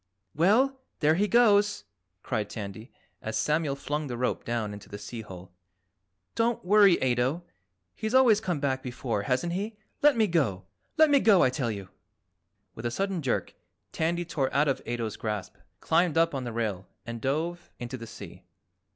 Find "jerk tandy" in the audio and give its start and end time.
13.21-14.25